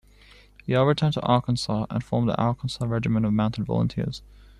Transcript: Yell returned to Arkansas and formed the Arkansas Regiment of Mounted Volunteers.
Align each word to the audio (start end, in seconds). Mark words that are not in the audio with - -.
Yell 0.65 0.83
returned 0.83 1.13
to 1.13 1.21
Arkansas 1.21 1.85
and 1.91 2.03
formed 2.03 2.27
the 2.27 2.35
Arkansas 2.35 2.83
Regiment 2.85 3.23
of 3.23 3.33
Mounted 3.33 3.65
Volunteers. 3.65 4.23